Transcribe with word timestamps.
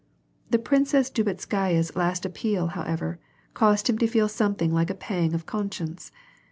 The 0.49 0.57
Princess 0.57 1.11
Drubetskaya's 1.11 1.95
last 1.95 2.25
appeal 2.25 2.69
however, 2.69 3.19
caused 3.53 3.87
him 3.87 3.99
to 3.99 4.07
feel 4.07 4.27
something 4.29 4.73
like 4.73 4.89
a 4.89 4.95
pang 4.95 5.35
of 5.35 5.45
conscience. 5.45 6.11